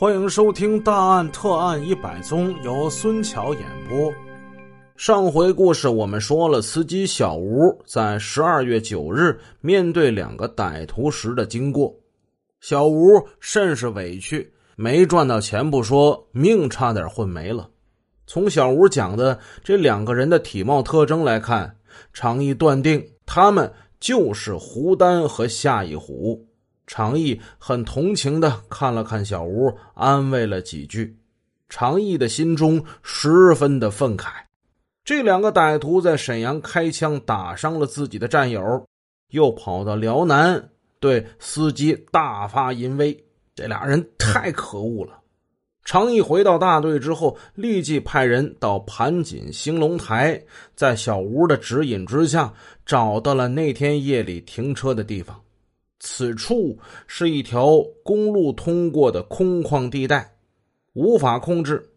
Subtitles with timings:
[0.00, 4.10] 欢迎收听《大案特案一百宗》，由孙桥演播。
[4.96, 11.94] 上回故事我们说了，司机小吴在十二月九日面对两个歹徒时的经过。
[12.62, 13.10] 小吴
[13.40, 17.68] 甚是委屈，没赚到钱不说，命差点混没了。
[18.26, 21.76] 从小吴讲的这两个人的体貌特征来看，
[22.14, 23.70] 常毅断定他们
[24.00, 26.42] 就是胡丹和夏一虎。
[26.92, 31.16] 常毅很同情的看了看小吴，安慰了几句。
[31.68, 34.26] 常毅的心中十分的愤慨。
[35.04, 38.84] 这两个歹徒在沈阳开枪打伤了自己的战友，
[39.30, 43.16] 又跑到辽南对司机大发淫威，
[43.54, 45.20] 这俩人太可恶了。
[45.84, 50.42] 常毅回到大队之后，立即派人到盘锦兴隆台，
[50.74, 52.52] 在小吴的指引之下，
[52.84, 55.40] 找到了那天夜里停车的地方。
[56.00, 60.34] 此处是一条公路通过的空旷地带，
[60.94, 61.90] 无法控制，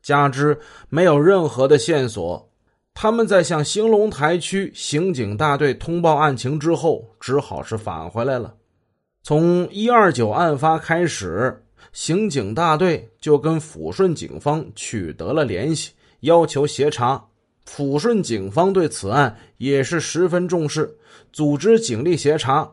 [0.00, 0.56] 加之
[0.88, 2.48] 没有任何的线索，
[2.94, 8.54] 他们在向兴隆台区刑警大队通报案情之后，只好是返回来了。
[9.24, 11.62] 从一二九案发开始，
[11.92, 17.22] 刑警大队就跟抚顺警方取得了联系，要求协查。
[17.68, 20.96] 抚顺警方对此案也是十分重视，
[21.32, 22.72] 组织警力协查。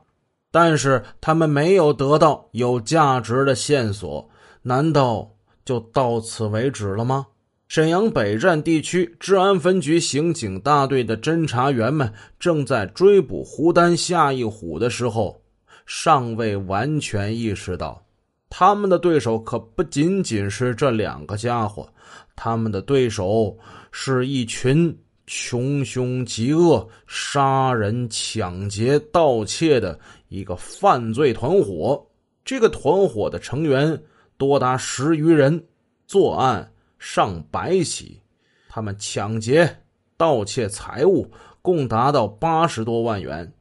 [0.56, 4.30] 但是他们没有得到有价值的线索，
[4.62, 5.30] 难道
[5.66, 7.28] 就到此为止了吗？
[7.68, 15.42] 沈阳北站地区治安分局刑警大队的侦查员们正在追捕胡丹、夏一虎的时候，
[15.86, 18.06] 尚未完全意识到，
[18.50, 21.90] 他们的对手可不仅仅是这两个家伙，
[22.34, 23.58] 他们的对手
[23.92, 30.00] 是一群穷凶极恶、杀人、抢劫、盗窃的。
[30.28, 32.06] 一个犯罪团伙，
[32.44, 34.04] 这个团伙的成员
[34.38, 35.64] 多达十余人，
[36.08, 38.20] 作案上百起，
[38.68, 39.78] 他们抢劫、
[40.18, 43.54] 盗窃财物共达到八十多万元，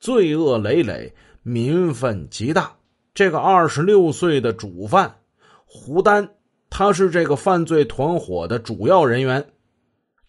[0.00, 2.74] 罪恶累累，民愤极大。
[3.14, 5.14] 这个二十六岁的主犯
[5.64, 6.28] 胡丹，
[6.70, 9.46] 他是这个犯罪团伙的主要人员。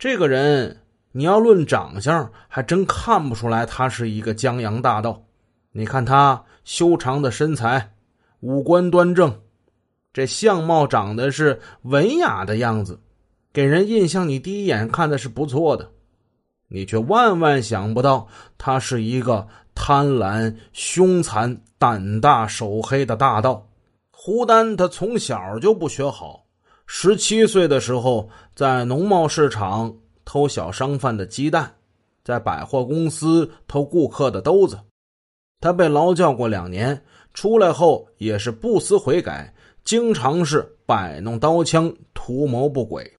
[0.02, 0.82] 这个人，
[1.12, 5.22] 你要论长相，还真看不出来他是一个江洋大盗。
[5.74, 7.94] 你看他修长的身材，
[8.40, 9.42] 五官端正，
[10.12, 13.00] 这相貌长得是文雅的样子，
[13.54, 15.92] 给人印象你第一眼看的是不错的，
[16.68, 23.70] 你却万万想不到他是一个贪婪、凶残、胆大手黑的大盗。
[24.10, 26.41] 胡丹他从小就不学好，
[26.86, 31.74] 十七岁的时候在农贸市场偷小商贩的鸡蛋，
[32.24, 34.78] 在百货公司偷顾客的兜子。
[35.60, 37.04] 他被劳教过两年，
[37.34, 39.54] 出来后也是不思悔改，
[39.84, 43.12] 经常是摆弄刀枪，图谋不轨。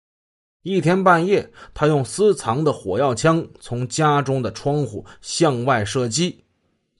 [0.63, 6.45] 一天半夜，他用私藏的火药枪从家中的窗户向外射击，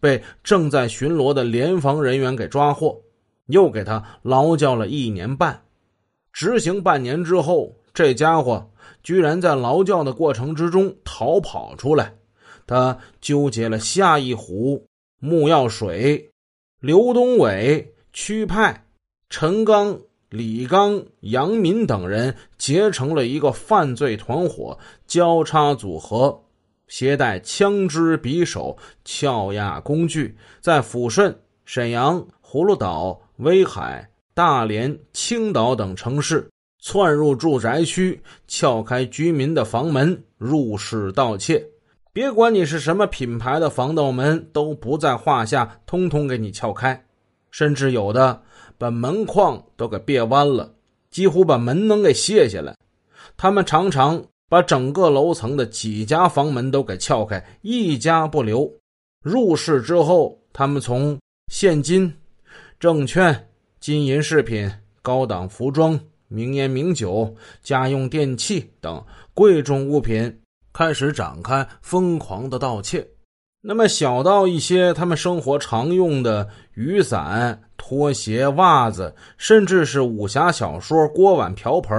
[0.01, 3.01] 被正在巡逻的联防人员给抓获，
[3.47, 5.63] 又给他劳教了一年半。
[6.33, 8.71] 执行半年之后，这家伙
[9.03, 12.15] 居然在劳教的过程之中逃跑出来。
[12.67, 14.87] 他纠结了夏一虎。
[15.25, 16.33] 木耀水、
[16.81, 18.87] 刘东伟、屈派、
[19.31, 20.01] 陈刚、
[20.31, 24.77] 李刚、杨民等人结成了一个犯罪团伙，
[25.07, 26.43] 交叉组合，
[26.89, 36.49] 携带枪支、匕首、撬压工具，在抚顺、沈阳、葫芦岛、威海、大连、青岛等城市
[36.81, 41.63] 窜入住宅区，撬开居民的房门，入室盗窃。
[42.15, 47.05] 别管你是什么品牌的防盗门都不在话下，通通给你撬开，
[47.51, 48.43] 甚至有的
[48.77, 50.75] 把门框都给别弯了，
[51.11, 52.77] 几乎把门能给卸下来。
[53.37, 58.71] 他们常常把整个楼层的几家房门都给撬开，一家不留。
[59.23, 61.19] 入室之后，他们从
[61.51, 62.13] 现金、
[62.79, 63.49] 证券、
[63.83, 64.71] 金银饰品、
[65.03, 65.99] 高档服装、
[66.29, 67.35] 名烟名酒、
[67.65, 70.39] 家用电器等贵重物品。
[70.73, 73.05] 开始展开疯狂的盗窃，
[73.61, 81.99] 那么小到一些他们生活常用的雨伞、拖鞋、袜子，甚至是武侠小说锅碗瓢盆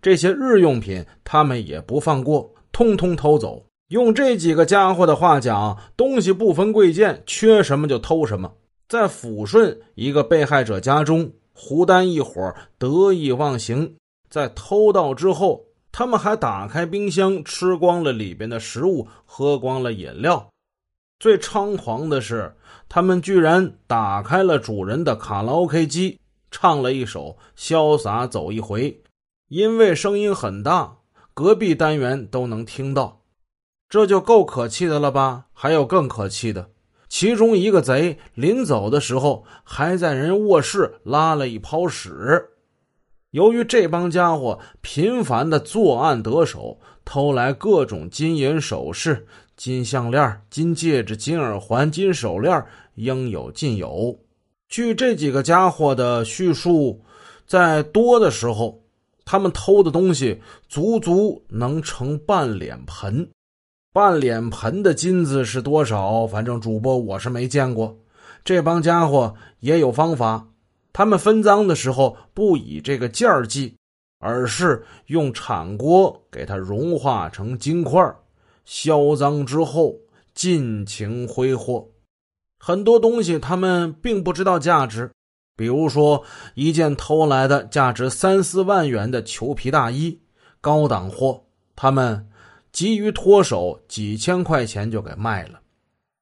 [0.00, 3.66] 这些日用品，他们也不放过，通通偷走。
[3.88, 8.52] 用这几个家伙的话讲，东西不分贵贱，缺什么就偷什么。
[8.88, 13.96] 在抚顺一个被害者家中，胡丹一伙得意忘形，
[14.28, 15.64] 在偷盗之后。
[15.96, 20.48] 他们还打开冰箱，吃光了里边的食物，喝光了饮料。
[21.20, 22.52] 最猖狂的是，
[22.88, 26.18] 他们居然打开了主人的卡拉 OK 机，
[26.50, 28.90] 唱了一首《潇洒走一回》，
[29.48, 30.96] 因为声音很大，
[31.32, 33.20] 隔壁单元都能听到。
[33.88, 35.46] 这就够可气的了吧？
[35.52, 36.70] 还有更可气的，
[37.14, 42.44] 其中一个贼临走的时候，还在人卧室拉了一泡屎。
[43.30, 52.60] 由于这帮家伙频繁的作案得手，偷来各种金银首饰、金项链、金戒指、金耳环、金手链，
[52.96, 54.18] 应有尽有。
[54.68, 57.00] 据这几个家伙的叙述，
[57.46, 58.82] 在多的时候，
[59.24, 63.30] 他们偷的东西足足能盛半脸盆。
[63.94, 66.26] 半脸盆的金子是多少？
[66.26, 67.96] 反正主播我是没见过。
[68.44, 70.48] 这帮家伙也有方法，
[70.92, 73.76] 他们分赃的时候不以这个件儿计，
[74.18, 78.04] 而是用铲锅给它融化成金块，
[78.64, 79.94] 销赃之后
[80.34, 81.88] 尽情挥霍。
[82.58, 85.08] 很多东西他们并不知道价值，
[85.56, 86.20] 比如说
[86.56, 90.18] 一件偷来的价值三四万元的裘皮大衣，
[90.60, 91.44] 高档货，
[91.76, 92.28] 他们。
[92.74, 95.60] 急于脱手，几千块钱就给卖了。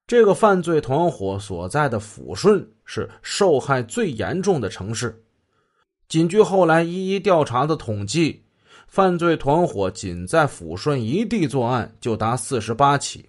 [0.07, 5.25] 这个犯罪团伙所在的抚顺是受害最严重的城市。
[6.11, 8.45] 仅据后来一一调查的统计，
[8.87, 13.27] 犯罪团伙仅在抚顺一地作案就达四十八起，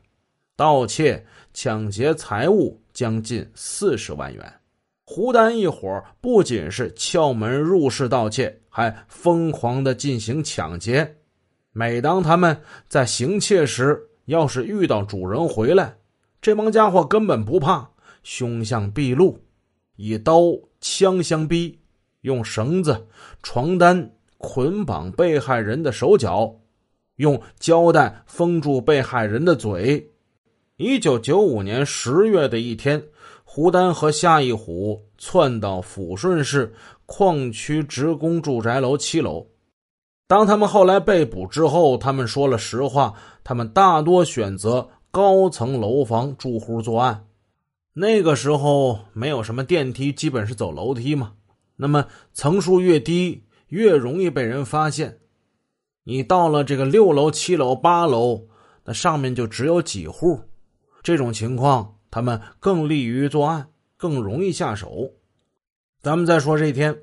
[0.58, 4.54] 盗窃、抢劫财物将近四十万元。
[5.06, 11.16] 胡丹一伙不仅是撬门入室盗窃，还疯狂的进行抢劫。
[11.74, 15.98] 每当他们在行窃时，要是遇到主人回来，
[16.40, 17.90] 这帮家伙根本不怕，
[18.22, 19.40] 凶相毕露，
[19.96, 20.44] 以刀
[20.80, 21.80] 枪相逼，
[22.22, 23.08] 用绳子、
[23.42, 26.56] 床单捆绑被害人的手脚，
[27.16, 30.12] 用胶带封住被害人的嘴。
[30.78, 33.04] 一九九五年十月的一天，
[33.44, 36.72] 胡丹和夏一虎窜到抚顺市
[37.06, 39.48] 矿区职工住宅楼七楼。
[40.34, 43.14] 当他们后来被捕之后，他们说了实话，
[43.44, 47.28] 他们大多选择高层楼房住户作案。
[47.94, 51.34] 那个时候没有什么电梯，基本是走楼梯嘛。
[51.76, 55.20] 那么层数越低，越容易被人发现。
[56.04, 58.48] 你到了这个六楼、七楼、八楼，
[58.86, 60.40] 那上面就只有几户，
[61.04, 65.12] 这种情况他们更利于作案，更容易下手。
[66.02, 66.98] 咱们再说这一天。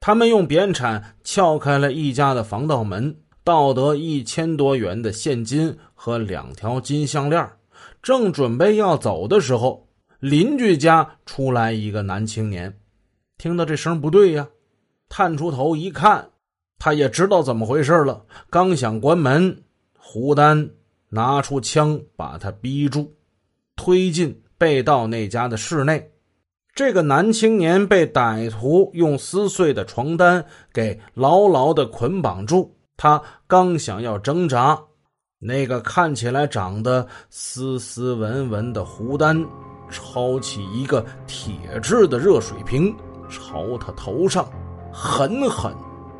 [0.00, 3.14] 他们用扁铲撬开了一家的防盗门，
[3.44, 7.46] 盗得一千多元的现金和两条金项链。
[8.02, 9.86] 正准备要走的时候，
[10.18, 12.74] 邻居家出来一个男青年，
[13.36, 14.48] 听到这声不对呀，
[15.10, 16.30] 探出头一看，
[16.78, 18.24] 他也知道怎么回事了。
[18.48, 19.62] 刚想关门，
[19.98, 20.70] 胡丹
[21.10, 23.14] 拿出枪把他逼住，
[23.76, 26.10] 推进被盗那家的室内。
[26.74, 34.78] 这个男青年被歹徒用撕碎的床单给牢牢的捆绑住，他刚想要挣扎，
[35.38, 39.44] 那个看起来长得斯斯文文的胡丹
[39.90, 42.94] 抄起一个铁质的热水瓶，
[43.28, 44.48] 朝他头上
[44.92, 45.74] 狠狠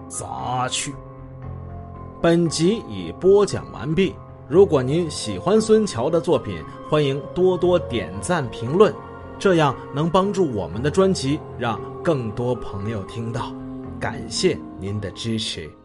[0.09, 0.95] 砸去。
[2.21, 4.15] 本集已播讲完毕，
[4.49, 8.93] 如果您喜欢孙桥的作品，欢迎多多点赞评论。
[9.41, 13.51] 这样能帮助我们的专辑让更多朋友听到，
[13.99, 15.80] 感谢您的支持。